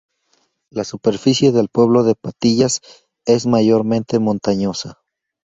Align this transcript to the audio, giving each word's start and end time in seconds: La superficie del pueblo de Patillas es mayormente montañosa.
La 0.71 0.83
superficie 0.83 1.51
del 1.51 1.69
pueblo 1.69 2.01
de 2.03 2.15
Patillas 2.15 2.79
es 3.27 3.45
mayormente 3.45 4.17
montañosa. 4.17 4.99